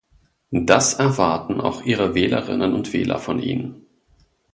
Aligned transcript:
Das 0.49 0.95
erwarten 0.95 1.61
auch 1.61 1.83
Ihre 1.85 2.15
Wählerinnen 2.15 2.73
und 2.73 2.91
Wähler 2.91 3.19
von 3.19 3.37
Ihnen. 3.39 3.85